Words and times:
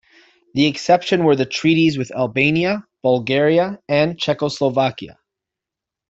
The 0.55 0.65
exceptions 0.65 1.21
were 1.21 1.35
the 1.35 1.45
treaties 1.45 1.95
with 1.95 2.09
Albania, 2.09 2.87
Bulgaria 3.03 3.79
and 3.87 4.17
Czechoslovakia. 4.17 5.19